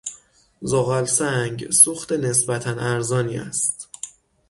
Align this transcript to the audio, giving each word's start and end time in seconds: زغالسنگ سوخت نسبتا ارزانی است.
زغالسنگ 0.61 1.71
سوخت 1.71 2.11
نسبتا 2.13 2.69
ارزانی 2.79 3.37
است. 3.37 3.89